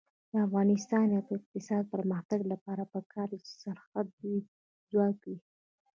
[0.31, 4.35] د افغانستان د اقتصادي پرمختګ لپاره پکار ده چې سرحدي
[4.89, 5.37] ځواک وي.